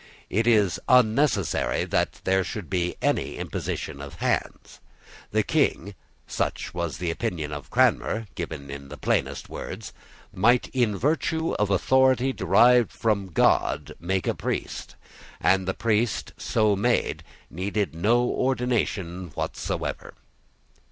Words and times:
It 0.31 0.47
was 0.47 0.79
unnecessary 0.89 1.85
that 1.85 2.21
there 2.23 2.43
should 2.43 2.71
be 2.71 2.95
any 3.03 3.37
imposition 3.37 4.01
of 4.01 4.15
hands. 4.15 4.79
The 5.29 5.43
King, 5.43 5.93
such 6.25 6.73
was 6.73 6.97
the 6.97 7.11
opinion 7.11 7.53
of 7.53 7.69
Cranmer 7.69 8.25
given 8.33 8.71
in 8.71 8.89
the 8.89 8.97
plainest 8.97 9.47
words, 9.47 9.93
might 10.33 10.69
in 10.69 10.97
virtue 10.97 11.51
of 11.53 11.69
authority 11.69 12.33
derived 12.33 12.91
from 12.91 13.27
God, 13.27 13.93
make 13.99 14.25
a 14.25 14.33
priest; 14.33 14.95
and 15.39 15.67
the 15.67 15.75
priest 15.75 16.33
so 16.35 16.75
made 16.75 17.23
needed 17.51 17.93
no 17.93 18.23
ordination 18.23 19.29
whatever. 19.35 20.15